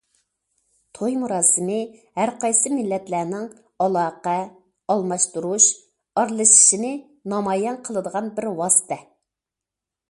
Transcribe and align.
توي 0.99 1.17
مۇراسىمى 1.23 1.75
ھەر 2.19 2.31
قايسى 2.43 2.71
مىللەتلەرنىڭ 2.77 3.45
ئالاقە، 3.85 4.35
ئالماشتۇرۇش، 4.95 5.69
ئارىلىشىشىنى 6.23 6.93
نامايان 7.35 7.81
قىلىدىغان 7.89 8.35
بىر 8.41 8.51
ۋاسىتە. 8.63 8.99